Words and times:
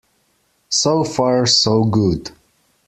So 0.69 1.03
far 1.03 1.45
so 1.45 1.83
good. 1.83 2.31